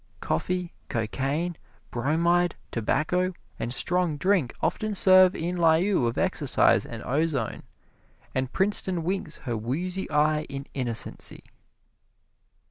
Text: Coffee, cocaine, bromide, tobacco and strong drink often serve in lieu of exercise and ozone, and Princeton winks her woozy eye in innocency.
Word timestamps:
Coffee, 0.19 0.73
cocaine, 0.89 1.57
bromide, 1.91 2.55
tobacco 2.71 3.35
and 3.59 3.71
strong 3.71 4.17
drink 4.17 4.51
often 4.59 4.95
serve 4.95 5.35
in 5.35 5.57
lieu 5.61 6.07
of 6.07 6.17
exercise 6.17 6.87
and 6.87 7.03
ozone, 7.05 7.61
and 8.33 8.51
Princeton 8.51 9.03
winks 9.03 9.37
her 9.45 9.55
woozy 9.55 10.09
eye 10.09 10.45
in 10.49 10.65
innocency. 10.73 11.43